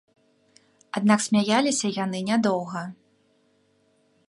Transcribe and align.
Аднак 0.99 1.19
смяяліся 1.27 1.87
яны 2.03 2.19
нядоўга. 2.33 2.83